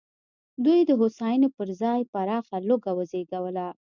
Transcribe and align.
دوی 0.65 0.79
د 0.85 0.91
هوساینې 0.99 1.49
پر 1.57 1.67
ځای 1.81 2.01
پراخه 2.13 2.57
لوږه 2.67 2.91
وزېږوله. 2.97 3.67